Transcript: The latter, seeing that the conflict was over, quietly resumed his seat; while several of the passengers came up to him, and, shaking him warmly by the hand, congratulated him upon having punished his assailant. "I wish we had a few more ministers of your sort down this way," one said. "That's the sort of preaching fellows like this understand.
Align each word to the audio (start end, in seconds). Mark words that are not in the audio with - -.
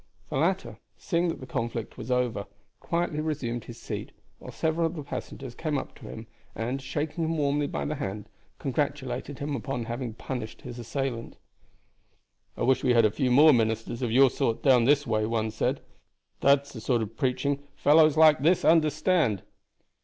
The 0.31 0.35
latter, 0.37 0.79
seeing 0.97 1.27
that 1.27 1.41
the 1.41 1.45
conflict 1.45 1.95
was 1.95 2.09
over, 2.09 2.47
quietly 2.79 3.19
resumed 3.21 3.65
his 3.65 3.79
seat; 3.79 4.11
while 4.39 4.51
several 4.51 4.87
of 4.87 4.95
the 4.95 5.03
passengers 5.03 5.53
came 5.53 5.77
up 5.77 5.93
to 5.97 6.07
him, 6.09 6.25
and, 6.55 6.81
shaking 6.81 7.23
him 7.25 7.37
warmly 7.37 7.67
by 7.67 7.85
the 7.85 7.93
hand, 7.93 8.27
congratulated 8.57 9.37
him 9.37 9.55
upon 9.55 9.85
having 9.85 10.15
punished 10.15 10.63
his 10.63 10.79
assailant. 10.79 11.37
"I 12.57 12.63
wish 12.63 12.83
we 12.83 12.93
had 12.95 13.05
a 13.05 13.11
few 13.11 13.29
more 13.29 13.53
ministers 13.53 14.01
of 14.01 14.11
your 14.11 14.31
sort 14.31 14.63
down 14.63 14.85
this 14.85 15.05
way," 15.05 15.27
one 15.27 15.51
said. 15.51 15.81
"That's 16.39 16.73
the 16.73 16.81
sort 16.81 17.03
of 17.03 17.15
preaching 17.15 17.61
fellows 17.75 18.17
like 18.17 18.39
this 18.39 18.65
understand. 18.65 19.43